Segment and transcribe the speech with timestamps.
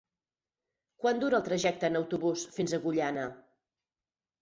[1.03, 3.31] Quant dura el trajecte en autobús fins a Agullana?